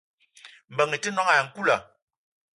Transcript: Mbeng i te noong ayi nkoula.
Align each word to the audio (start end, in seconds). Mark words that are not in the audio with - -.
Mbeng 0.73 0.95
i 0.97 0.99
te 1.03 1.09
noong 1.11 1.31
ayi 1.31 1.43
nkoula. 1.45 1.77